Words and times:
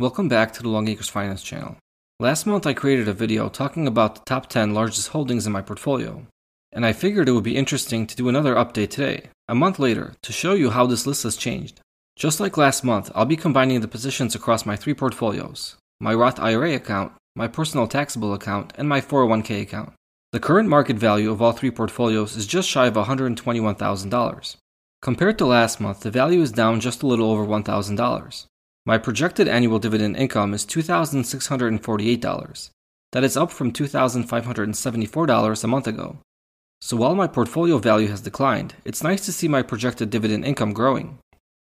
Welcome 0.00 0.30
back 0.30 0.54
to 0.54 0.62
the 0.62 0.68
Longacres 0.70 1.10
Finance 1.10 1.42
channel. 1.42 1.76
Last 2.18 2.46
month 2.46 2.66
I 2.66 2.72
created 2.72 3.06
a 3.06 3.12
video 3.12 3.50
talking 3.50 3.86
about 3.86 4.14
the 4.14 4.22
top 4.24 4.48
10 4.48 4.72
largest 4.72 5.08
holdings 5.08 5.46
in 5.46 5.52
my 5.52 5.60
portfolio, 5.60 6.24
and 6.72 6.86
I 6.86 6.94
figured 6.94 7.28
it 7.28 7.32
would 7.32 7.44
be 7.44 7.58
interesting 7.58 8.06
to 8.06 8.16
do 8.16 8.30
another 8.30 8.54
update 8.54 8.88
today, 8.88 9.28
a 9.46 9.54
month 9.54 9.78
later, 9.78 10.14
to 10.22 10.32
show 10.32 10.54
you 10.54 10.70
how 10.70 10.86
this 10.86 11.06
list 11.06 11.24
has 11.24 11.36
changed. 11.36 11.82
Just 12.16 12.40
like 12.40 12.56
last 12.56 12.82
month, 12.82 13.10
I'll 13.14 13.26
be 13.26 13.36
combining 13.36 13.82
the 13.82 13.88
positions 13.88 14.34
across 14.34 14.64
my 14.64 14.74
three 14.74 14.94
portfolios 14.94 15.76
my 16.00 16.14
Roth 16.14 16.40
IRA 16.40 16.74
account, 16.76 17.12
my 17.36 17.46
personal 17.46 17.86
taxable 17.86 18.32
account, 18.32 18.72
and 18.78 18.88
my 18.88 19.02
401k 19.02 19.60
account. 19.60 19.92
The 20.32 20.40
current 20.40 20.70
market 20.70 20.96
value 20.96 21.30
of 21.30 21.42
all 21.42 21.52
three 21.52 21.70
portfolios 21.70 22.38
is 22.38 22.46
just 22.46 22.70
shy 22.70 22.86
of 22.86 22.94
$121,000. 22.94 24.56
Compared 25.02 25.36
to 25.36 25.44
last 25.44 25.78
month, 25.78 26.00
the 26.00 26.10
value 26.10 26.40
is 26.40 26.52
down 26.52 26.80
just 26.80 27.02
a 27.02 27.06
little 27.06 27.30
over 27.30 27.44
$1,000. 27.44 28.46
My 28.86 28.96
projected 28.96 29.46
annual 29.46 29.78
dividend 29.78 30.16
income 30.16 30.54
is 30.54 30.64
$2,648. 30.64 32.70
That 33.12 33.24
is 33.24 33.36
up 33.36 33.50
from 33.50 33.72
$2,574 33.72 35.64
a 35.64 35.66
month 35.66 35.86
ago. 35.86 36.18
So 36.80 36.96
while 36.96 37.14
my 37.14 37.26
portfolio 37.26 37.76
value 37.76 38.08
has 38.08 38.22
declined, 38.22 38.74
it's 38.86 39.02
nice 39.02 39.26
to 39.26 39.32
see 39.32 39.48
my 39.48 39.62
projected 39.62 40.08
dividend 40.08 40.46
income 40.46 40.72
growing. 40.72 41.18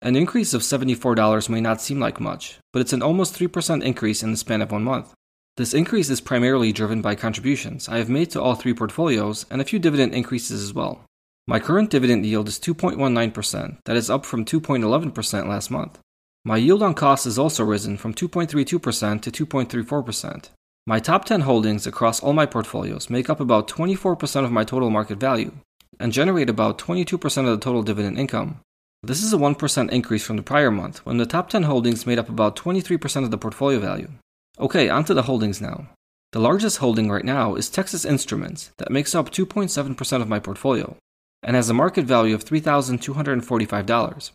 An 0.02 0.16
increase 0.16 0.54
of 0.54 0.62
$74 0.62 1.48
may 1.48 1.60
not 1.60 1.80
seem 1.80 2.00
like 2.00 2.20
much, 2.20 2.58
but 2.72 2.80
it's 2.80 2.92
an 2.92 3.02
almost 3.02 3.38
3% 3.38 3.82
increase 3.82 4.24
in 4.24 4.32
the 4.32 4.36
span 4.36 4.60
of 4.60 4.72
one 4.72 4.82
month. 4.82 5.14
This 5.56 5.72
increase 5.72 6.10
is 6.10 6.20
primarily 6.20 6.72
driven 6.72 7.00
by 7.00 7.14
contributions 7.14 7.88
I 7.88 7.98
have 7.98 8.08
made 8.08 8.30
to 8.32 8.42
all 8.42 8.56
three 8.56 8.74
portfolios 8.74 9.46
and 9.50 9.60
a 9.60 9.64
few 9.64 9.78
dividend 9.78 10.12
increases 10.12 10.64
as 10.64 10.74
well. 10.74 11.04
My 11.46 11.60
current 11.60 11.90
dividend 11.90 12.26
yield 12.26 12.48
is 12.48 12.58
2.19%, 12.58 13.78
that 13.84 13.96
is 13.96 14.10
up 14.10 14.26
from 14.26 14.44
2.11% 14.44 15.46
last 15.46 15.70
month. 15.70 16.00
My 16.46 16.58
yield 16.58 16.82
on 16.82 16.92
cost 16.92 17.24
has 17.24 17.38
also 17.38 17.64
risen 17.64 17.96
from 17.96 18.12
2.32% 18.12 19.22
to 19.22 19.46
2.34%. 19.46 20.50
My 20.86 20.98
top 20.98 21.24
10 21.24 21.40
holdings 21.40 21.86
across 21.86 22.20
all 22.20 22.34
my 22.34 22.44
portfolios 22.44 23.08
make 23.08 23.30
up 23.30 23.40
about 23.40 23.66
24% 23.66 24.44
of 24.44 24.52
my 24.52 24.62
total 24.62 24.90
market 24.90 25.18
value 25.18 25.52
and 25.98 26.12
generate 26.12 26.50
about 26.50 26.76
22% 26.76 27.22
of 27.38 27.46
the 27.46 27.56
total 27.56 27.82
dividend 27.82 28.18
income. 28.18 28.60
This 29.02 29.22
is 29.22 29.32
a 29.32 29.38
1% 29.38 29.90
increase 29.90 30.24
from 30.24 30.36
the 30.36 30.42
prior 30.42 30.70
month 30.70 30.98
when 31.06 31.16
the 31.16 31.24
top 31.24 31.48
10 31.48 31.62
holdings 31.62 32.06
made 32.06 32.18
up 32.18 32.28
about 32.28 32.56
23% 32.56 33.24
of 33.24 33.30
the 33.30 33.38
portfolio 33.38 33.78
value. 33.78 34.10
Okay, 34.58 34.90
onto 34.90 35.14
the 35.14 35.22
holdings 35.22 35.62
now. 35.62 35.88
The 36.32 36.40
largest 36.40 36.78
holding 36.78 37.10
right 37.10 37.24
now 37.24 37.54
is 37.54 37.70
Texas 37.70 38.04
Instruments, 38.04 38.70
that 38.76 38.90
makes 38.90 39.14
up 39.14 39.30
2.7% 39.30 40.20
of 40.20 40.28
my 40.28 40.38
portfolio, 40.38 40.96
and 41.42 41.56
has 41.56 41.70
a 41.70 41.74
market 41.74 42.04
value 42.04 42.34
of 42.34 42.44
$3,245. 42.44 44.30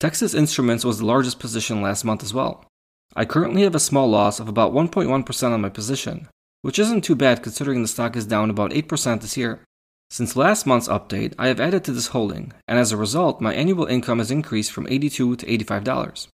Texas 0.00 0.32
Instruments 0.32 0.82
was 0.82 0.98
the 0.98 1.04
largest 1.04 1.38
position 1.38 1.82
last 1.82 2.06
month 2.06 2.22
as 2.22 2.32
well. 2.32 2.64
I 3.14 3.26
currently 3.26 3.64
have 3.64 3.74
a 3.74 3.80
small 3.80 4.08
loss 4.08 4.40
of 4.40 4.48
about 4.48 4.72
1.1% 4.72 5.52
on 5.52 5.60
my 5.60 5.68
position, 5.68 6.26
which 6.62 6.78
isn't 6.78 7.02
too 7.02 7.14
bad 7.14 7.42
considering 7.42 7.82
the 7.82 7.88
stock 7.88 8.16
is 8.16 8.24
down 8.24 8.48
about 8.48 8.70
8% 8.70 9.20
this 9.20 9.36
year. 9.36 9.60
Since 10.08 10.36
last 10.36 10.66
month's 10.66 10.88
update, 10.88 11.34
I 11.38 11.48
have 11.48 11.60
added 11.60 11.84
to 11.84 11.92
this 11.92 12.08
holding, 12.08 12.54
and 12.66 12.78
as 12.78 12.92
a 12.92 12.96
result, 12.96 13.42
my 13.42 13.52
annual 13.52 13.84
income 13.84 14.20
has 14.20 14.30
increased 14.30 14.72
from 14.72 14.86
82 14.88 15.36
to 15.36 15.46
$85. 15.46 16.28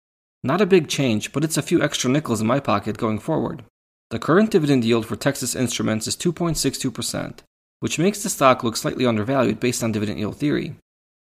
Not 0.42 0.60
a 0.60 0.66
big 0.66 0.88
change, 0.88 1.32
but 1.32 1.44
it's 1.44 1.56
a 1.56 1.62
few 1.62 1.81
extra 1.81 2.10
nickels 2.10 2.41
in 2.41 2.48
my 2.48 2.58
pocket 2.58 2.98
going 2.98 3.20
forward. 3.20 3.62
The 4.10 4.19
current 4.19 4.50
dividend 4.50 4.84
yield 4.84 5.06
for 5.06 5.14
Texas 5.14 5.54
Instruments 5.54 6.08
is 6.08 6.16
2.62%, 6.16 7.38
which 7.78 8.00
makes 8.00 8.25
the 8.25 8.28
stock 8.28 8.64
look 8.64 8.76
slightly 8.76 9.06
undervalued 9.06 9.60
based 9.60 9.84
on 9.84 9.92
dividend 9.92 10.19
yield 10.19 10.37
theory, 10.37 10.75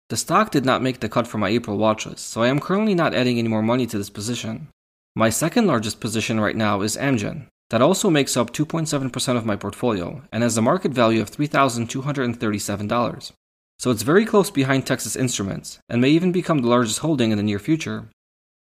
the 0.10 0.18
stock 0.18 0.52
did 0.52 0.66
not 0.66 0.82
make 0.82 1.00
the 1.00 1.10
cut 1.10 1.28
for 1.28 1.38
my 1.38 1.50
April 1.50 1.78
watchlist, 1.78 2.20
so 2.20 2.42
I 2.42 2.48
am 2.48 2.60
currently 2.60 2.94
not 2.94 3.14
adding 3.14 3.40
any 3.40 3.48
more 3.48 3.64
money 3.64 3.86
to 3.88 3.98
this 3.98 4.10
position. 4.10 4.68
My 5.16 5.30
second 5.30 5.68
largest 5.68 6.00
position 6.00 6.40
right 6.40 6.56
now 6.56 6.82
is 6.82 6.98
Amgen. 6.98 7.48
That 7.70 7.82
also 7.82 8.10
makes 8.10 8.38
up 8.38 8.52
2.7% 8.52 9.38
of 9.38 9.46
my 9.46 9.56
portfolio 9.56 10.24
and 10.32 10.44
has 10.44 10.58
a 10.58 10.62
market 10.62 10.92
value 10.92 11.22
of 11.22 11.32
$3,237. 11.32 13.32
So 13.80 13.92
it's 13.92 14.04
very 14.04 14.26
close 14.26 14.52
behind 14.52 14.86
Texas 14.86 15.16
Instruments 15.16 15.80
and 15.90 16.02
may 16.02 16.10
even 16.10 16.32
become 16.32 16.60
the 16.60 16.68
largest 16.68 17.00
holding 17.00 17.32
in 17.32 17.38
the 17.38 17.44
near 17.44 17.60
future. 17.60 18.10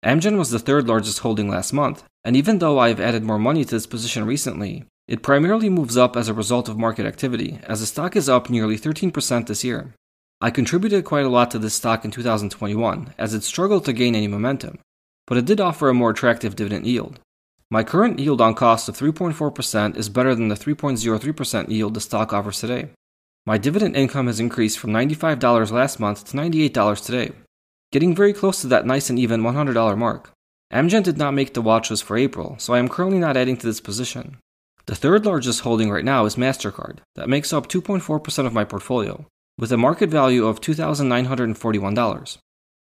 Amgen 0.05 0.39
was 0.39 0.51
the 0.51 0.59
third 0.59 0.89
largest 0.89 1.21
holding 1.21 1.49
last 1.49 1.73
month, 1.73 2.05
and 2.25 2.37
even 2.37 2.59
though 2.59 2.79
I 2.79 2.89
have 2.89 3.01
added 3.01 3.23
more 3.23 3.39
money 3.39 3.65
to 3.65 3.71
this 3.71 3.87
position 3.87 4.27
recently, 4.27 4.85
it 5.09 5.23
primarily 5.23 5.69
moves 5.69 5.97
up 5.97 6.17
as 6.17 6.29
a 6.29 6.35
result 6.35 6.69
of 6.69 6.79
market 6.79 7.07
activity, 7.07 7.61
as 7.65 7.81
the 7.81 7.87
stock 7.87 8.17
is 8.17 8.29
up 8.29 8.51
nearly 8.51 8.77
13% 8.77 9.47
this 9.47 9.63
year. 9.63 9.95
I 10.39 10.51
contributed 10.51 11.07
quite 11.07 11.25
a 11.25 11.31
lot 11.31 11.51
to 11.53 11.59
this 11.59 11.75
stock 11.75 12.05
in 12.05 12.11
2021, 12.11 13.15
as 13.17 13.33
it 13.33 13.43
struggled 13.43 13.87
to 13.87 13.95
gain 13.95 14.15
any 14.15 14.29
momentum, 14.29 14.79
but 15.27 15.39
it 15.39 15.47
did 15.47 15.63
offer 15.63 15.89
a 15.89 15.95
more 15.95 16.11
attractive 16.11 16.55
dividend 16.55 16.87
yield. 16.87 17.21
My 17.71 17.83
current 17.83 18.19
yield 18.19 18.43
on 18.43 18.55
cost 18.55 18.87
of 18.87 18.99
3.4% 18.99 19.97
is 19.97 20.11
better 20.11 20.35
than 20.35 20.49
the 20.49 20.55
3.03% 20.55 21.71
yield 21.71 21.95
the 21.95 22.03
stock 22.03 22.35
offers 22.35 22.61
today. 22.61 22.91
My 23.47 23.57
dividend 23.57 23.97
income 23.97 24.27
has 24.27 24.39
increased 24.39 24.79
from 24.79 24.91
$95 24.91 25.71
last 25.73 25.99
month 25.99 26.27
to 26.27 26.37
$98 26.37 27.05
today, 27.05 27.33
getting 27.91 28.15
very 28.15 28.35
close 28.35 28.61
to 28.61 28.67
that 28.67 28.85
nice 28.85 29.09
and 29.09 29.19
even 29.19 29.41
$100 29.41 29.97
mark. 29.97 30.33
Amgen 30.71 31.03
did 31.03 31.17
not 31.17 31.33
make 31.33 31.55
the 31.55 31.63
watch 31.63 31.91
list 31.91 32.05
for 32.05 32.19
April, 32.19 32.57
so 32.59 32.75
I 32.75 32.79
am 32.79 32.91
currently 32.91 33.19
not 33.19 33.39
adding 33.39 33.57
to 33.57 33.67
this 33.67 33.81
position. 33.81 34.37
The 34.85 34.95
third 34.95 35.25
largest 35.25 35.61
holding 35.61 35.91
right 35.91 36.05
now 36.05 36.27
is 36.27 36.37
MasterCard, 36.37 36.99
that 37.15 37.29
makes 37.29 37.55
up 37.55 37.69
2.4% 37.69 38.47
of 38.47 38.53
my 38.53 38.65
portfolio, 38.65 39.25
with 39.59 39.73
a 39.73 39.77
market 39.77 40.11
value 40.11 40.47
of 40.47 40.61
$2,941. 40.61 42.39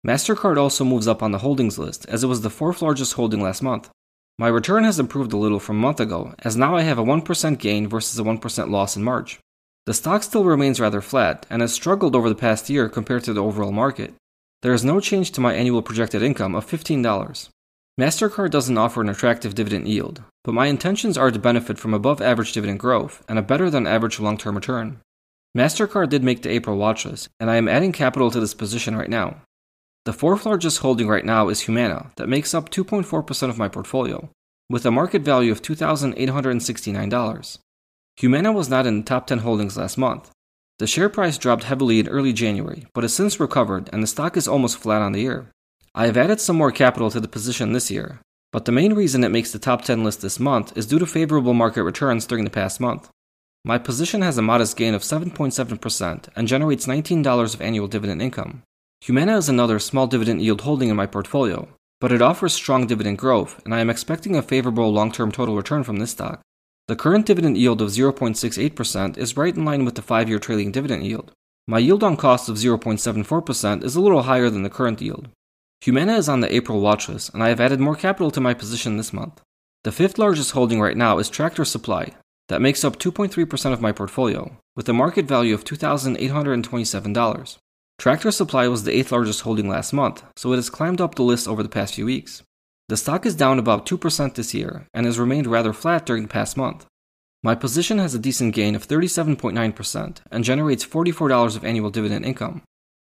MasterCard 0.07 0.57
also 0.57 0.85
moves 0.85 1.07
up 1.07 1.23
on 1.23 1.33
the 1.33 1.39
holdings 1.39 1.79
list, 1.79 2.09
as 2.09 2.25
it 2.25 2.27
was 2.27 2.41
the 2.41 2.51
fourth 2.51 2.83
largest 2.83 3.13
holding 3.13 3.41
last 3.41 3.63
month. 3.63 3.91
My 4.39 4.49
return 4.49 4.85
has 4.85 4.99
improved 4.99 5.33
a 5.33 5.37
little 5.37 5.61
from 5.61 5.77
a 5.77 5.81
month 5.81 6.01
ago, 6.01 6.35
as 6.41 6.57
now 6.57 6.75
I 6.75 6.83
have 6.83 6.99
a 6.99 7.05
1% 7.05 7.59
gain 7.59 7.87
versus 7.87 8.19
a 8.19 8.23
1% 8.23 8.71
loss 8.71 8.97
in 8.97 9.05
March. 9.05 9.39
The 9.85 9.95
stock 9.95 10.23
still 10.23 10.45
remains 10.45 10.81
rather 10.81 11.01
flat 11.01 11.45
and 11.51 11.61
has 11.61 11.73
struggled 11.73 12.17
over 12.17 12.29
the 12.29 12.35
past 12.35 12.71
year 12.71 12.89
compared 12.89 13.25
to 13.25 13.33
the 13.33 13.43
overall 13.43 13.73
market. 13.73 14.15
There 14.63 14.73
is 14.73 14.85
no 14.85 15.01
change 15.01 15.33
to 15.33 15.41
my 15.41 15.55
annual 15.55 15.83
projected 15.83 16.23
income 16.23 16.55
of 16.55 16.67
$15. 16.67 17.49
MasterCard 18.01 18.51
doesn't 18.51 18.79
offer 18.79 19.03
an 19.03 19.09
attractive 19.09 19.55
dividend 19.55 19.87
yield, 19.87 20.23
but 20.45 20.55
my 20.55 20.67
intentions 20.67 21.19
are 21.19 21.31
to 21.31 21.39
benefit 21.39 21.79
from 21.79 21.93
above 21.93 22.23
average 22.23 22.53
dividend 22.53 22.81
growth 22.81 23.23
and 23.29 23.39
a 23.39 23.43
better 23.43 23.69
than 23.69 23.87
average 23.87 24.19
long 24.19 24.39
term 24.39 24.55
return. 24.55 25.01
MasterCard 25.57 26.09
did 26.09 26.25
make 26.25 26.41
the 26.41 26.51
April 26.51 26.79
watch 26.79 27.05
list, 27.05 27.29
and 27.39 27.51
I 27.51 27.57
am 27.57 27.69
adding 27.69 27.93
capital 27.93 28.31
to 28.31 28.41
this 28.41 28.55
position 28.55 28.97
right 28.97 29.11
now. 29.11 29.43
The 30.07 30.15
fourth 30.15 30.47
largest 30.47 30.79
holding 30.79 31.09
right 31.09 31.27
now 31.27 31.49
is 31.49 31.61
Humana, 31.61 32.11
that 32.17 32.29
makes 32.29 32.55
up 32.55 32.71
2.4% 32.71 33.49
of 33.51 33.59
my 33.59 33.69
portfolio, 33.69 34.31
with 34.71 34.87
a 34.87 34.91
market 34.91 35.21
value 35.23 35.53
of 35.53 35.61
$2,869. 35.61 37.59
Humana 38.17 38.51
was 38.51 38.71
not 38.71 38.87
in 38.87 38.99
the 38.99 39.05
top 39.05 39.27
10 39.27 39.41
holdings 39.41 39.77
last 39.77 39.99
month. 39.99 40.31
The 40.79 40.87
share 40.87 41.11
price 41.11 41.37
dropped 41.37 41.65
heavily 41.65 42.01
in 42.01 42.09
early 42.09 42.33
January, 42.33 42.87
but 42.95 43.05
has 43.05 43.13
since 43.13 43.39
recovered 43.39 43.91
and 43.93 44.03
the 44.03 44.07
stock 44.07 44.39
is 44.39 44.49
almost 44.49 44.79
flat 44.79 45.03
on 45.03 45.13
the 45.13 45.21
year. 45.21 45.51
I 45.95 46.07
have 46.07 46.17
added 46.17 46.41
some 46.41 46.57
more 46.57 46.73
capital 46.73 47.11
to 47.11 47.21
the 47.21 47.29
position 47.29 47.73
this 47.73 47.91
year, 47.91 48.21
but 48.53 48.65
the 48.65 48.73
main 48.73 48.95
reason 48.95 49.23
it 49.23 49.29
makes 49.29 49.53
the 49.53 49.59
top 49.59 49.83
10 49.83 50.03
list 50.03 50.23
this 50.23 50.41
month 50.41 50.75
is 50.77 50.87
due 50.87 50.99
to 50.99 51.07
favorable 51.07 51.53
market 51.53 51.83
returns 51.83 52.27
during 52.27 52.45
the 52.45 52.51
past 52.51 52.81
month. 52.81 53.11
My 53.65 53.79
position 53.79 54.23
has 54.23 54.39
a 54.39 54.43
modest 54.43 54.77
gain 54.77 54.93
of 54.93 55.03
7.7% 55.03 56.29
and 56.35 56.49
generates 56.49 56.87
$19 56.87 57.55
of 57.55 57.63
annual 57.63 57.87
dividend 57.87 58.21
income. 58.21 58.63
Humana 59.03 59.37
is 59.37 59.49
another 59.49 59.79
small 59.79 60.09
dividend 60.09 60.43
yield 60.43 60.63
holding 60.63 60.89
in 60.89 60.97
my 60.97 61.07
portfolio, 61.07 61.69
but 62.01 62.11
it 62.11 62.21
offers 62.21 62.53
strong 62.53 62.89
dividend 62.89 63.19
growth, 63.19 63.61
and 63.65 63.73
I 63.73 63.79
am 63.79 63.89
expecting 63.89 64.35
a 64.35 64.43
favorable 64.43 64.93
long 64.93 65.13
term 65.13 65.31
total 65.31 65.55
return 65.55 65.85
from 65.85 65.99
this 65.99 66.11
stock. 66.11 66.43
The 66.89 66.97
current 66.97 67.25
dividend 67.25 67.57
yield 67.57 67.81
of 67.81 67.91
0.68% 67.91 69.17
is 69.17 69.37
right 69.37 69.55
in 69.55 69.65
line 69.65 69.85
with 69.85 69.95
the 69.95 70.03
5 70.03 70.29
year 70.29 70.41
trailing 70.41 70.73
dividend 70.73 71.07
yield. 71.07 71.31
My 71.69 71.79
yield 71.79 72.03
on 72.03 72.17
cost 72.17 72.49
of 72.49 72.57
0.74% 72.57 73.85
is 73.85 73.95
a 73.95 74.01
little 74.01 74.23
higher 74.23 74.51
than 74.51 74.65
the 74.65 74.71
current 74.71 75.01
yield. 75.01 75.29
Humana 75.83 76.17
is 76.17 76.29
on 76.29 76.41
the 76.41 76.53
April 76.53 76.81
watch 76.81 77.09
list, 77.09 77.33
and 77.33 77.43
I 77.45 77.49
have 77.49 77.61
added 77.61 77.79
more 77.79 77.95
capital 77.95 78.33
to 78.33 78.41
my 78.41 78.55
position 78.55 78.97
this 78.97 79.13
month. 79.13 79.41
The 79.85 79.93
fifth 79.93 80.19
largest 80.19 80.51
holding 80.51 80.81
right 80.81 80.97
now 80.97 81.19
is 81.19 81.29
Tractor 81.29 81.65
Supply, 81.65 82.13
that 82.49 82.63
makes 82.63 82.85
up 82.85 82.99
2.3% 82.99 83.73
of 83.73 83.81
my 83.81 83.93
portfolio, 83.93 84.57
with 84.77 84.89
a 84.89 84.93
market 84.93 85.27
value 85.27 85.55
of 85.55 85.65
$2,827. 85.65 87.59
Tractor 87.99 88.31
Supply 88.31 88.67
was 88.69 88.85
the 88.85 88.95
eighth 88.95 89.13
largest 89.13 89.43
holding 89.43 89.69
last 89.69 89.93
month, 89.93 90.23
so 90.37 90.53
it 90.53 90.57
has 90.57 90.71
climbed 90.71 91.01
up 91.01 91.15
the 91.15 91.23
list 91.23 91.47
over 91.47 91.63
the 91.63 91.69
past 91.69 91.95
few 91.95 92.07
weeks. 92.07 92.43
The 92.89 92.97
stock 92.97 93.25
is 93.25 93.37
down 93.37 93.59
about 93.59 93.87
2% 93.87 94.35
this 94.35 94.53
year 94.55 94.87
and 94.93 95.07
has 95.07 95.19
remained 95.19 95.47
rather 95.47 95.73
flat 95.73 96.05
during 96.05 96.23
the 96.23 96.29
past 96.29 96.57
month. 96.57 96.85
My 97.43 97.55
position 97.55 97.99
has 97.99 98.15
a 98.15 98.19
decent 98.19 98.55
gain 98.55 98.75
of 98.75 98.87
37.9% 98.87 100.19
and 100.31 100.45
generates 100.45 100.87
$44 100.87 101.57
of 101.57 101.65
annual 101.65 101.91
dividend 101.91 102.25
income. 102.25 102.63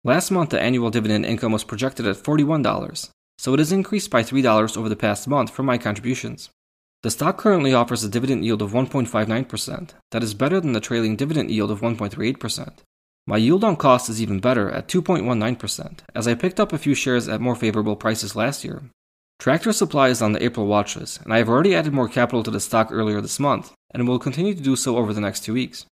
Last 0.03 0.31
month, 0.31 0.49
the 0.49 0.59
annual 0.59 0.89
dividend 0.89 1.25
income 1.25 1.51
was 1.51 1.63
projected 1.63 2.07
at 2.07 2.17
$41, 2.17 3.09
so 3.37 3.53
it 3.53 3.59
has 3.59 3.71
increased 3.71 4.09
by 4.09 4.23
$3 4.23 4.77
over 4.77 4.89
the 4.89 4.95
past 4.95 5.27
month 5.27 5.49
from 5.49 5.65
my 5.65 5.77
contributions. 5.77 6.49
The 7.03 7.11
stock 7.11 7.37
currently 7.37 7.73
offers 7.73 8.01
a 8.05 8.09
dividend 8.09 8.45
yield 8.45 8.61
of 8.61 8.71
1.59%, 8.71 9.89
that 10.11 10.23
is 10.23 10.33
better 10.33 10.61
than 10.61 10.71
the 10.71 10.79
trailing 10.79 11.17
dividend 11.17 11.51
yield 11.51 11.69
of 11.69 11.81
1.38%. 11.81 12.77
My 13.27 13.35
yield 13.35 13.65
on 13.65 13.75
cost 13.75 14.09
is 14.09 14.21
even 14.21 14.39
better 14.39 14.71
at 14.71 14.87
2.19%, 14.87 15.99
as 16.15 16.29
I 16.29 16.33
picked 16.33 16.61
up 16.61 16.71
a 16.71 16.77
few 16.77 16.95
shares 16.95 17.27
at 17.27 17.41
more 17.41 17.55
favorable 17.55 17.97
prices 17.97 18.37
last 18.37 18.63
year. 18.63 18.83
Tractor 19.37 19.73
Supply 19.73 20.07
is 20.07 20.21
on 20.21 20.31
the 20.31 20.41
April 20.41 20.65
watchlist, 20.65 21.21
and 21.21 21.33
I 21.33 21.39
have 21.39 21.49
already 21.49 21.75
added 21.75 21.91
more 21.91 22.07
capital 22.07 22.41
to 22.43 22.51
the 22.51 22.61
stock 22.61 22.87
earlier 22.89 23.19
this 23.19 23.39
month, 23.39 23.73
and 23.93 24.07
will 24.07 24.17
continue 24.17 24.53
to 24.53 24.61
do 24.61 24.77
so 24.77 24.95
over 24.95 25.13
the 25.13 25.19
next 25.19 25.41
two 25.43 25.53
weeks. 25.53 25.85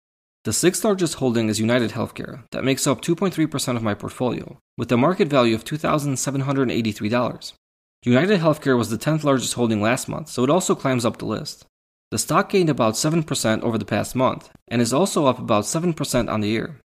The 0.45 0.53
sixth 0.53 0.85
largest 0.85 1.15
holding 1.15 1.49
is 1.49 1.59
United 1.59 1.91
Healthcare, 1.91 2.43
that 2.51 2.63
makes 2.63 2.87
up 2.87 3.01
2.3% 3.01 3.75
of 3.75 3.83
my 3.83 3.95
portfolio, 3.95 4.59
with 4.77 4.89
a 4.93 4.97
market 4.97 5.27
value 5.27 5.55
of 5.55 5.65
$2,783. 5.65 7.53
United 8.03 8.39
Healthcare 8.39 8.75
was 8.75 8.89
the 8.89 8.97
10th 8.97 9.23
largest 9.23 9.53
holding 9.53 9.79
last 9.79 10.09
month, 10.09 10.27
so 10.27 10.43
it 10.43 10.49
also 10.49 10.73
climbs 10.73 11.05
up 11.05 11.17
the 11.17 11.25
list. 11.25 11.67
The 12.09 12.17
stock 12.17 12.49
gained 12.49 12.69
about 12.69 12.95
7% 12.95 13.61
over 13.61 13.77
the 13.77 13.85
past 13.85 14.15
month, 14.15 14.49
and 14.67 14.81
is 14.81 14.91
also 14.91 15.27
up 15.27 15.37
about 15.37 15.65
7% 15.65 16.27
on 16.27 16.41
the 16.41 16.47
year. 16.47 16.79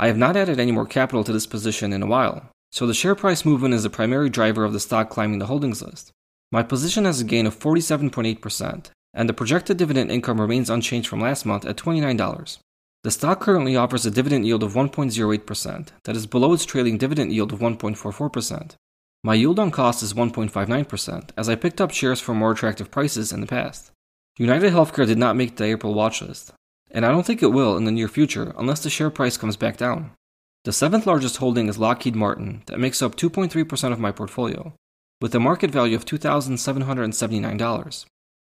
I 0.00 0.06
have 0.06 0.16
not 0.16 0.34
added 0.34 0.58
any 0.58 0.72
more 0.72 0.86
capital 0.86 1.24
to 1.24 1.32
this 1.32 1.46
position 1.46 1.92
in 1.92 2.02
a 2.02 2.06
while, 2.06 2.48
so 2.70 2.86
the 2.86 2.94
share 2.94 3.14
price 3.14 3.44
movement 3.44 3.74
is 3.74 3.82
the 3.82 3.90
primary 3.90 4.30
driver 4.30 4.64
of 4.64 4.72
the 4.72 4.80
stock 4.80 5.10
climbing 5.10 5.40
the 5.40 5.46
holdings 5.46 5.82
list. 5.82 6.10
My 6.50 6.62
position 6.62 7.04
has 7.04 7.20
a 7.20 7.24
gain 7.24 7.46
of 7.46 7.58
47.8%, 7.58 8.86
and 9.12 9.28
the 9.28 9.34
projected 9.34 9.76
dividend 9.76 10.10
income 10.10 10.40
remains 10.40 10.70
unchanged 10.70 11.06
from 11.06 11.20
last 11.20 11.44
month 11.44 11.66
at 11.66 11.76
$29. 11.76 12.58
The 13.04 13.10
stock 13.10 13.40
currently 13.40 13.76
offers 13.76 14.06
a 14.06 14.10
dividend 14.10 14.46
yield 14.46 14.62
of 14.62 14.72
1.08%, 14.72 15.88
that 16.04 16.16
is 16.16 16.26
below 16.26 16.54
its 16.54 16.64
trailing 16.64 16.96
dividend 16.96 17.30
yield 17.30 17.52
of 17.52 17.58
1.44%. 17.58 18.76
My 19.24 19.34
yield 19.34 19.60
on 19.60 19.70
cost 19.70 20.02
is 20.02 20.14
1.59%, 20.14 21.30
as 21.36 21.48
I 21.48 21.54
picked 21.54 21.80
up 21.80 21.92
shares 21.92 22.20
for 22.20 22.34
more 22.34 22.50
attractive 22.50 22.90
prices 22.90 23.32
in 23.32 23.40
the 23.40 23.46
past. 23.46 23.92
United 24.36 24.72
Healthcare 24.72 25.06
did 25.06 25.18
not 25.18 25.36
make 25.36 25.56
the 25.56 25.64
April 25.64 25.94
watch 25.94 26.20
list, 26.20 26.52
and 26.90 27.06
I 27.06 27.10
don't 27.10 27.24
think 27.24 27.40
it 27.40 27.52
will 27.52 27.76
in 27.76 27.84
the 27.84 27.92
near 27.92 28.08
future 28.08 28.52
unless 28.58 28.82
the 28.82 28.90
share 28.90 29.10
price 29.10 29.36
comes 29.36 29.56
back 29.56 29.76
down. 29.76 30.10
The 30.64 30.72
seventh 30.72 31.06
largest 31.06 31.36
holding 31.36 31.68
is 31.68 31.78
Lockheed 31.78 32.16
Martin, 32.16 32.64
that 32.66 32.80
makes 32.80 33.00
up 33.00 33.14
2.3% 33.14 33.92
of 33.92 34.00
my 34.00 34.10
portfolio, 34.10 34.74
with 35.20 35.32
a 35.36 35.40
market 35.40 35.70
value 35.70 35.94
of 35.94 36.04
$2,779. 36.04 38.04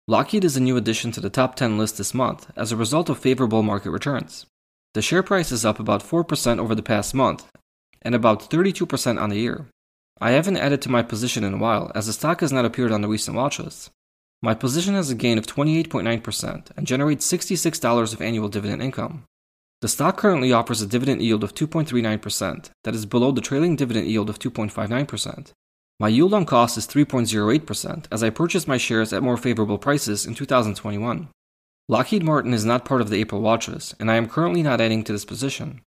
Lockheed 0.09 0.45
is 0.45 0.57
a 0.57 0.61
new 0.61 0.77
addition 0.77 1.13
to 1.13 1.21
the 1.21 1.31
top 1.31 1.55
10 1.55 1.79
list 1.79 1.99
this 1.99 2.13
month 2.13 2.51
as 2.57 2.73
a 2.73 2.77
result 2.77 3.09
of 3.09 3.19
favorable 3.19 3.63
market 3.63 3.91
returns. 3.91 4.47
The 4.95 5.03
share 5.03 5.23
price 5.23 5.53
is 5.53 5.65
up 5.65 5.79
about 5.79 6.03
4% 6.03 6.59
over 6.59 6.75
the 6.75 6.83
past 6.83 7.15
month 7.15 7.47
and 8.03 8.15
about 8.15 8.51
32% 8.51 9.21
on 9.21 9.31
the 9.31 9.39
year. 9.39 9.67
I 10.21 10.31
haven't 10.31 10.57
added 10.57 10.81
to 10.83 10.91
my 10.91 11.03
position 11.03 11.45
in 11.45 11.55
a 11.55 11.59
while 11.59 11.91
as 11.95 12.07
the 12.07 12.13
stock 12.13 12.41
has 12.41 12.53
not 12.53 12.65
appeared 12.65 12.93
on 12.93 13.01
the 13.01 13.09
recent 13.09 13.37
watch 13.37 13.59
list. 13.59 13.91
My 14.43 14.55
position 14.55 14.95
has 14.95 15.11
a 15.11 15.15
gain 15.15 15.39
of 15.39 15.47
28.9% 15.47 16.71
and 16.77 16.87
generates 16.87 17.31
$66 17.31 18.13
of 18.13 18.23
annual 18.23 18.49
dividend 18.49 18.83
income. 18.83 19.25
The 19.81 19.89
stock 19.89 20.17
currently 20.17 20.53
offers 20.53 20.81
a 20.81 20.87
dividend 20.87 21.23
yield 21.23 21.45
of 21.45 21.55
2.39%, 21.55 22.71
that 22.85 22.95
is 22.95 23.07
below 23.07 23.33
the 23.33 23.41
trailing 23.41 23.77
dividend 23.77 24.07
yield 24.07 24.31
of 24.31 24.39
2.59%. 24.39 25.53
My 26.01 26.09
yield 26.09 26.35
on 26.35 26.45
cost 26.47 26.77
is 26.77 26.87
3.08% 26.87 28.07
as 28.11 28.23
I 28.23 28.31
purchased 28.31 28.69
my 28.69 28.77
shares 28.77 29.13
at 29.13 29.23
more 29.23 29.37
favorable 29.37 29.79
prices 29.79 30.27
in 30.27 30.35
2021. 30.35 31.29
Lockheed 31.89 32.23
Martin 32.23 32.55
is 32.55 32.65
not 32.65 32.85
part 32.85 33.01
of 33.01 33.11
the 33.11 33.21
April 33.21 33.41
watches, 33.41 33.95
and 34.01 34.11
I 34.11 34.17
am 34.17 34.29
currently 34.29 34.63
not 34.63 34.81
adding 34.81 35.05
to 35.05 35.13
this 35.13 35.25
position. 35.25 35.83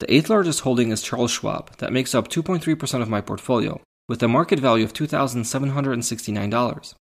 The 0.00 0.12
eighth 0.12 0.28
largest 0.30 0.60
holding 0.60 0.92
is 0.92 1.02
Charles 1.02 1.30
Schwab, 1.30 1.76
that 1.76 1.92
makes 1.92 2.14
up 2.14 2.28
2.3% 2.28 3.02
of 3.02 3.10
my 3.10 3.20
portfolio, 3.20 3.82
with 4.08 4.22
a 4.22 4.28
market 4.28 4.58
value 4.58 4.84
of 4.84 4.94
$2,769. 4.94 6.94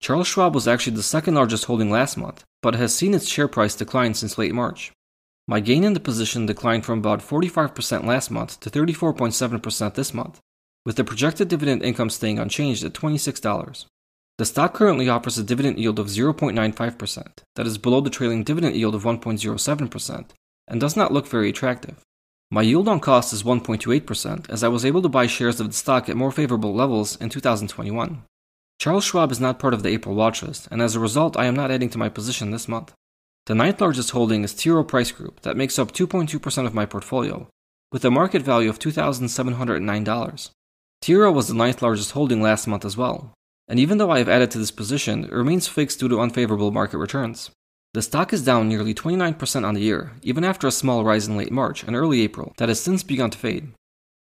Charles 0.00 0.28
Schwab 0.28 0.54
was 0.54 0.68
actually 0.68 0.94
the 0.94 1.02
second 1.02 1.34
largest 1.34 1.64
holding 1.64 1.90
last 1.90 2.16
month, 2.16 2.44
but 2.62 2.76
has 2.76 2.94
seen 2.94 3.12
its 3.12 3.28
share 3.28 3.48
price 3.48 3.74
decline 3.74 4.14
since 4.14 4.38
late 4.38 4.54
March. 4.54 4.92
My 5.48 5.58
gain 5.58 5.82
in 5.82 5.94
the 5.94 6.00
position 6.00 6.46
declined 6.46 6.84
from 6.84 7.00
about 7.00 7.18
45% 7.20 8.04
last 8.04 8.30
month 8.30 8.60
to 8.60 8.70
34.7% 8.70 9.94
this 9.94 10.14
month, 10.14 10.38
with 10.86 10.94
the 10.94 11.02
projected 11.02 11.48
dividend 11.48 11.82
income 11.82 12.08
staying 12.08 12.38
unchanged 12.38 12.84
at 12.84 12.92
$26. 12.92 13.86
The 14.38 14.44
stock 14.44 14.74
currently 14.74 15.08
offers 15.08 15.38
a 15.38 15.42
dividend 15.42 15.80
yield 15.80 15.98
of 15.98 16.06
0.95%, 16.06 17.26
that 17.56 17.66
is 17.66 17.78
below 17.78 18.00
the 18.00 18.10
trailing 18.10 18.44
dividend 18.44 18.76
yield 18.76 18.94
of 18.94 19.02
1.07%, 19.02 20.30
and 20.68 20.80
does 20.80 20.96
not 20.96 21.12
look 21.12 21.26
very 21.26 21.48
attractive. 21.48 21.96
My 22.54 22.62
yield 22.62 22.86
on 22.86 23.00
cost 23.00 23.32
is 23.32 23.42
1.28%, 23.42 24.48
as 24.48 24.62
I 24.62 24.68
was 24.68 24.84
able 24.84 25.02
to 25.02 25.08
buy 25.08 25.26
shares 25.26 25.58
of 25.58 25.66
the 25.66 25.72
stock 25.72 26.08
at 26.08 26.16
more 26.16 26.30
favorable 26.30 26.72
levels 26.72 27.16
in 27.16 27.28
2021. 27.28 28.22
Charles 28.78 29.02
Schwab 29.02 29.32
is 29.32 29.40
not 29.40 29.58
part 29.58 29.74
of 29.74 29.82
the 29.82 29.88
April 29.88 30.14
watchlist, 30.14 30.68
and 30.70 30.80
as 30.80 30.94
a 30.94 31.00
result, 31.00 31.36
I 31.36 31.46
am 31.46 31.56
not 31.56 31.72
adding 31.72 31.90
to 31.90 31.98
my 31.98 32.08
position 32.08 32.52
this 32.52 32.68
month. 32.68 32.92
The 33.46 33.56
ninth 33.56 33.80
largest 33.80 34.12
holding 34.12 34.44
is 34.44 34.54
T. 34.54 34.70
Rowe 34.70 34.84
Price 34.84 35.10
Group, 35.10 35.40
that 35.40 35.56
makes 35.56 35.80
up 35.80 35.90
2.2% 35.90 36.64
of 36.64 36.74
my 36.74 36.86
portfolio, 36.86 37.48
with 37.90 38.04
a 38.04 38.10
market 38.12 38.42
value 38.42 38.70
of 38.70 38.78
$2,709. 38.78 40.50
T. 41.02 41.14
Rowe 41.16 41.32
was 41.32 41.48
the 41.48 41.54
ninth 41.54 41.82
largest 41.82 42.12
holding 42.12 42.40
last 42.40 42.68
month 42.68 42.84
as 42.84 42.96
well, 42.96 43.34
and 43.66 43.80
even 43.80 43.98
though 43.98 44.12
I 44.12 44.18
have 44.18 44.28
added 44.28 44.52
to 44.52 44.58
this 44.58 44.70
position, 44.70 45.24
it 45.24 45.32
remains 45.32 45.66
fixed 45.66 45.98
due 45.98 46.08
to 46.08 46.20
unfavorable 46.20 46.70
market 46.70 46.98
returns. 46.98 47.50
The 47.94 48.02
stock 48.02 48.32
is 48.32 48.44
down 48.44 48.68
nearly 48.68 48.92
29% 48.92 49.64
on 49.64 49.74
the 49.74 49.80
year, 49.80 50.14
even 50.20 50.42
after 50.42 50.66
a 50.66 50.72
small 50.72 51.04
rise 51.04 51.28
in 51.28 51.36
late 51.36 51.52
March 51.52 51.84
and 51.84 51.94
early 51.94 52.22
April 52.22 52.52
that 52.56 52.68
has 52.68 52.80
since 52.80 53.04
begun 53.04 53.30
to 53.30 53.38
fade. 53.38 53.72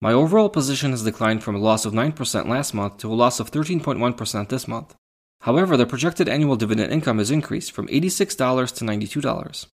My 0.01 0.11
overall 0.11 0.49
position 0.49 0.91
has 0.91 1.05
declined 1.05 1.41
from 1.41 1.55
a 1.55 1.59
loss 1.59 1.85
of 1.85 1.93
9% 1.93 2.49
last 2.49 2.73
month 2.73 2.97
to 2.97 3.07
a 3.07 3.15
loss 3.15 3.39
of 3.39 3.49
13.1% 3.49 4.49
this 4.49 4.67
month. 4.67 4.93
However, 5.43 5.77
the 5.77 5.85
projected 5.85 6.27
annual 6.27 6.57
dividend 6.57 6.91
income 6.91 7.19
has 7.19 7.31
increased 7.31 7.71
from 7.71 7.87
$86 7.87 8.75
to 8.75 8.83
$92. 8.83 9.67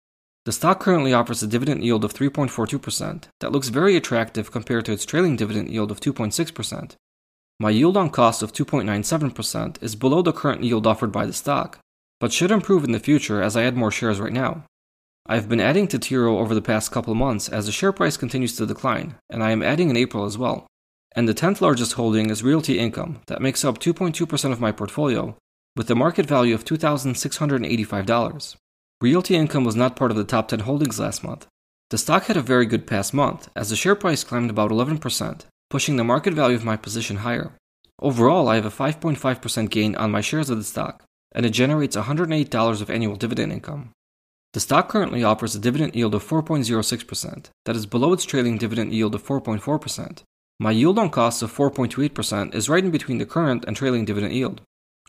The 0.45 0.53
stock 0.53 0.79
currently 0.79 1.12
offers 1.12 1.43
a 1.43 1.49
dividend 1.49 1.83
yield 1.83 2.05
of 2.05 2.15
3.42% 2.15 3.25
that 3.41 3.50
looks 3.50 3.69
very 3.69 3.97
attractive 3.97 4.53
compared 4.53 4.85
to 4.85 4.93
its 4.93 5.05
trailing 5.05 5.35
dividend 5.35 5.71
yield 5.71 5.91
of 5.91 5.99
2.6%. 5.99 6.95
My 7.59 7.71
yield 7.71 7.97
on 7.97 8.11
cost 8.11 8.45
of 8.45 8.53
2.97% 8.53 9.83
is 9.83 9.97
below 9.97 10.23
the 10.23 10.33
current 10.33 10.62
yield 10.62 10.87
offered 10.87 11.11
by 11.11 11.27
the 11.27 11.33
stock, 11.33 11.81
but 12.20 12.32
should 12.32 12.50
improve 12.50 12.85
in 12.85 12.93
the 12.93 12.99
future 12.99 13.43
as 13.43 13.57
I 13.57 13.64
add 13.64 13.76
more 13.76 13.90
shares 13.90 14.21
right 14.21 14.33
now. 14.33 14.64
I 15.26 15.35
have 15.35 15.49
been 15.49 15.61
adding 15.61 15.87
to 15.88 15.99
T. 15.99 16.16
Rowe 16.16 16.38
over 16.38 16.54
the 16.54 16.62
past 16.62 16.90
couple 16.90 17.14
months 17.14 17.49
as 17.49 17.66
the 17.66 17.73
share 17.73 17.93
price 17.93 18.16
continues 18.16 18.57
to 18.57 18.64
decline, 18.66 19.16
and 19.28 19.43
I 19.43 19.50
am 19.50 19.62
adding 19.62 19.90
in 19.90 19.97
April 19.97 20.25
as 20.25 20.38
well. 20.38 20.66
And 21.14 21.28
the 21.28 21.35
10th 21.35 21.61
largest 21.61 21.93
holding 21.93 22.31
is 22.31 22.43
Realty 22.43 22.78
Income, 22.78 23.21
that 23.26 23.43
makes 23.43 23.64
up 23.64 23.78
2.2% 23.78 24.52
of 24.52 24.61
my 24.61 24.73
portfolio, 24.73 25.37
with 25.76 25.90
a 25.90 25.95
market 25.95 26.26
value 26.26 26.54
of 26.54 26.64
$2,685. 26.64 28.57
Realty 29.00 29.37
Income 29.37 29.64
was 29.64 29.76
not 29.76 29.97
part 29.97 30.11
of 30.11 30.16
the 30.16 30.25
top 30.25 30.49
10 30.49 30.61
holdings 30.61 30.99
last 30.99 31.23
month. 31.23 31.47
The 31.90 31.99
stock 31.99 32.25
had 32.25 32.37
a 32.37 32.43
very 32.43 32.66
good 32.66 32.87
past 32.87 33.14
month, 33.14 33.49
as 33.54 33.71
the 33.71 33.76
share 33.76 33.95
price 33.95 34.25
climbed 34.25 34.50
about 34.50 34.71
11%, 34.71 35.45
pushing 35.71 35.97
the 35.97 36.04
market 36.04 36.35
value 36.35 36.57
of 36.57 36.64
my 36.64 36.76
position 36.76 37.19
higher. 37.19 37.52
Overall, 38.00 38.49
I 38.49 38.54
have 38.54 38.66
a 38.66 38.71
5.5% 38.71 39.71
gain 39.71 39.95
on 39.97 40.11
my 40.11 40.21
shares 40.21 40.50
of 40.50 40.59
the 40.59 40.64
stock, 40.64 41.04
and 41.32 41.44
it 41.44 41.50
generates 41.50 41.97
$108 41.97 42.80
of 42.80 42.90
annual 42.90 43.16
dividend 43.16 43.52
income. 43.52 43.90
The 44.54 44.61
stock 44.61 44.88
currently 44.88 45.23
offers 45.23 45.54
a 45.54 45.58
dividend 45.58 45.94
yield 45.94 46.14
of 46.14 46.26
4.06%, 46.26 47.50
that 47.66 47.76
is 47.76 47.87
below 47.87 48.12
its 48.12 48.25
trailing 48.25 48.56
dividend 48.56 48.92
yield 48.94 49.14
of 49.14 49.23
4.4%. 49.23 50.23
My 50.58 50.70
yield 50.70 50.99
on 50.99 51.11
cost 51.11 51.42
of 51.42 51.54
4.28% 51.54 52.54
is 52.54 52.68
right 52.68 52.85
in 52.85 52.90
between 52.90 53.18
the 53.18 53.26
current 53.26 53.64
and 53.66 53.76
trailing 53.76 54.04
dividend 54.04 54.32
yield. 54.32 54.62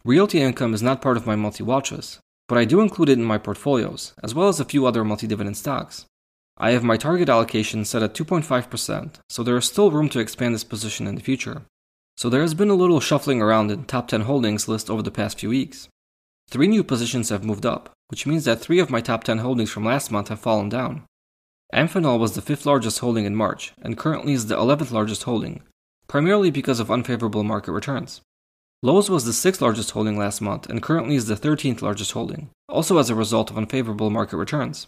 Realty 0.04 0.42
income 0.42 0.74
is 0.74 0.84
not 0.84 1.02
part 1.02 1.18
of 1.18 1.26
my 1.26 1.36
multi 1.36 1.64
watches, 1.64 2.20
but 2.48 2.58
I 2.58 2.66
do 2.66 2.82
include 2.82 3.10
it 3.10 3.18
in 3.18 3.24
my 3.24 3.38
portfolios, 3.38 4.14
as 4.22 4.36
well 4.36 4.48
as 4.48 4.60
a 4.60 4.66
few 4.66 4.86
other 4.86 5.04
multi 5.04 5.26
dividend 5.26 5.58
stocks. 5.58 6.06
I 6.58 6.72
have 6.72 6.84
my 6.84 6.98
target 6.98 7.30
allocation 7.30 7.86
set 7.86 8.04
at 8.04 8.14
2.5%, 8.14 9.16
so 9.30 9.44
there 9.44 9.58
is 9.58 9.66
still 9.66 9.92
room 9.92 10.10
to 10.10 10.20
expand 10.20 10.54
this 10.54 10.64
position 10.66 11.08
in 11.08 11.16
the 11.16 11.22
future. 11.22 11.62
So 12.18 12.30
there 12.30 12.42
has 12.42 12.54
been 12.54 12.70
a 12.70 12.76
little 12.76 13.00
shuffling 13.00 13.42
around 13.42 13.72
in 13.72 13.86
top 13.86 14.10
10 14.10 14.22
holdings 14.22 14.68
list 14.68 14.90
over 14.90 15.02
the 15.02 15.10
past 15.10 15.40
few 15.40 15.50
weeks. 15.50 15.88
Three 16.52 16.68
new 16.68 16.84
positions 16.84 17.30
have 17.30 17.44
moved 17.44 17.64
up, 17.64 17.92
which 18.08 18.26
means 18.26 18.46
that 18.46 18.60
three 18.60 18.80
of 18.80 18.90
my 18.90 19.02
top 19.02 19.24
10 19.24 19.38
holdings 19.38 19.70
from 19.70 19.86
last 19.86 20.10
month 20.10 20.30
have 20.30 20.40
fallen 20.40 20.68
down. 20.68 21.04
Amphenol 21.72 22.18
was 22.18 22.34
the 22.34 22.42
fifth 22.42 22.66
largest 22.66 22.98
holding 23.00 23.26
in 23.26 23.36
March, 23.36 23.72
and 23.84 23.96
currently 23.96 24.34
is 24.34 24.48
the 24.48 24.56
11th 24.56 24.92
largest 24.92 25.24
holding, 25.24 25.62
primarily 26.08 26.50
because 26.50 26.80
of 26.80 26.90
unfavorable 26.90 27.44
market 27.44 27.72
returns. 27.72 28.22
Lowe's 28.82 29.12
was 29.12 29.26
the 29.26 29.34
sixth 29.34 29.62
largest 29.62 29.92
holding 29.92 30.18
last 30.18 30.42
month 30.42 30.68
and 30.68 30.82
currently 30.82 31.16
is 31.16 31.28
the 31.28 31.36
13th 31.36 31.84
largest 31.84 32.14
holding, 32.14 32.50
also 32.68 32.98
as 32.98 33.12
a 33.12 33.16
result 33.16 33.52
of 33.52 33.58
unfavorable 33.58 34.10
market 34.10 34.38
returns. 34.38 34.88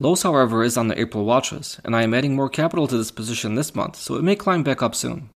Lowe's, 0.00 0.24
however, 0.24 0.62
is 0.62 0.76
on 0.76 0.88
the 0.88 1.00
April 1.00 1.24
watches, 1.24 1.80
and 1.86 1.96
I 1.96 2.02
am 2.02 2.12
adding 2.12 2.36
more 2.36 2.50
capital 2.50 2.86
to 2.86 2.98
this 2.98 3.10
position 3.10 3.54
this 3.54 3.74
month, 3.74 3.96
so 3.96 4.16
it 4.16 4.22
may 4.22 4.36
climb 4.36 4.62
back 4.62 4.82
up 4.82 4.94
soon. 4.94 5.30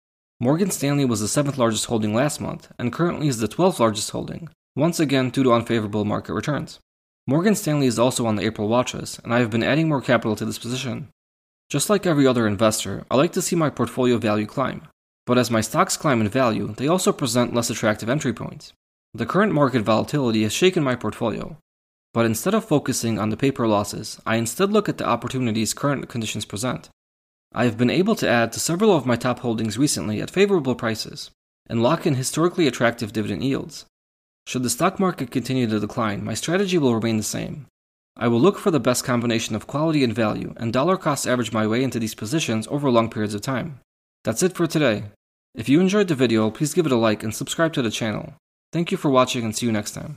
Morgan 0.40 0.70
Stanley 0.70 1.04
was 1.04 1.20
the 1.20 1.42
7th 1.42 1.58
largest 1.58 1.86
holding 1.86 2.14
last 2.14 2.40
month 2.40 2.72
and 2.78 2.90
currently 2.90 3.28
is 3.28 3.38
the 3.38 3.48
12th 3.48 3.80
largest 3.80 4.10
holding, 4.12 4.48
once 4.78 5.00
again 5.00 5.28
due 5.30 5.42
to 5.42 5.52
unfavorable 5.52 6.04
market 6.04 6.32
returns. 6.32 6.78
Morgan 7.26 7.54
Stanley 7.54 7.86
is 7.86 7.98
also 7.98 8.24
on 8.26 8.36
the 8.36 8.44
April 8.44 8.68
watches, 8.68 9.20
and 9.24 9.34
I 9.34 9.40
have 9.40 9.50
been 9.50 9.62
adding 9.62 9.88
more 9.88 10.00
capital 10.00 10.36
to 10.36 10.46
this 10.46 10.58
position. 10.58 11.08
Just 11.68 11.90
like 11.90 12.06
every 12.06 12.26
other 12.26 12.46
investor, 12.46 13.04
I 13.10 13.16
like 13.16 13.32
to 13.32 13.42
see 13.42 13.56
my 13.56 13.68
portfolio 13.68 14.16
value 14.16 14.46
climb. 14.46 14.88
But 15.26 15.36
as 15.36 15.50
my 15.50 15.60
stocks 15.60 15.98
climb 15.98 16.22
in 16.22 16.28
value, 16.28 16.74
they 16.74 16.88
also 16.88 17.12
present 17.12 17.54
less 17.54 17.68
attractive 17.68 18.08
entry 18.08 18.32
points. 18.32 18.72
The 19.12 19.26
current 19.26 19.52
market 19.52 19.82
volatility 19.82 20.44
has 20.44 20.52
shaken 20.54 20.82
my 20.82 20.94
portfolio. 20.94 21.58
But 22.14 22.24
instead 22.24 22.54
of 22.54 22.64
focusing 22.64 23.18
on 23.18 23.28
the 23.28 23.36
paper 23.36 23.66
losses, 23.66 24.18
I 24.24 24.36
instead 24.36 24.72
look 24.72 24.88
at 24.88 24.96
the 24.96 25.06
opportunities 25.06 25.74
current 25.74 26.08
conditions 26.08 26.46
present. 26.46 26.88
I 27.52 27.64
have 27.64 27.76
been 27.76 27.90
able 27.90 28.14
to 28.16 28.28
add 28.28 28.52
to 28.52 28.60
several 28.60 28.96
of 28.96 29.06
my 29.06 29.16
top 29.16 29.40
holdings 29.40 29.76
recently 29.76 30.22
at 30.22 30.30
favorable 30.30 30.74
prices 30.74 31.30
and 31.68 31.82
lock 31.82 32.06
in 32.06 32.14
historically 32.14 32.66
attractive 32.66 33.12
dividend 33.12 33.44
yields. 33.44 33.84
Should 34.48 34.62
the 34.62 34.70
stock 34.70 34.98
market 34.98 35.30
continue 35.30 35.66
to 35.66 35.78
decline, 35.78 36.24
my 36.24 36.32
strategy 36.32 36.78
will 36.78 36.94
remain 36.94 37.18
the 37.18 37.22
same. 37.22 37.66
I 38.16 38.28
will 38.28 38.40
look 38.40 38.58
for 38.58 38.70
the 38.70 38.80
best 38.80 39.04
combination 39.04 39.54
of 39.54 39.66
quality 39.66 40.02
and 40.02 40.14
value 40.14 40.54
and 40.56 40.72
dollar 40.72 40.96
cost 40.96 41.26
average 41.26 41.52
my 41.52 41.66
way 41.66 41.84
into 41.84 41.98
these 41.98 42.14
positions 42.14 42.66
over 42.70 42.90
long 42.90 43.10
periods 43.10 43.34
of 43.34 43.42
time. 43.42 43.80
That's 44.24 44.42
it 44.42 44.54
for 44.54 44.66
today. 44.66 45.04
If 45.54 45.68
you 45.68 45.80
enjoyed 45.80 46.08
the 46.08 46.14
video, 46.14 46.50
please 46.50 46.72
give 46.72 46.86
it 46.86 46.92
a 46.92 46.96
like 46.96 47.22
and 47.22 47.34
subscribe 47.34 47.74
to 47.74 47.82
the 47.82 47.90
channel. 47.90 48.32
Thank 48.72 48.90
you 48.90 48.96
for 48.96 49.10
watching 49.10 49.44
and 49.44 49.54
see 49.54 49.66
you 49.66 49.72
next 49.72 49.90
time. 49.90 50.16